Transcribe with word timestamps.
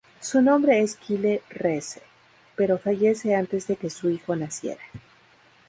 Su 0.19 0.41
nombre 0.41 0.81
es 0.81 0.95
Kyle 0.95 1.43
Reese, 1.51 2.01
pero 2.55 2.79
fallece 2.79 3.35
antes 3.35 3.67
de 3.67 3.75
que 3.75 3.91
su 3.91 4.09
hijo 4.09 4.35
naciera. 4.35 4.81